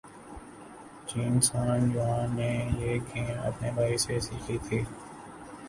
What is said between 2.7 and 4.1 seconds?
یہ گیم اپنے بھائی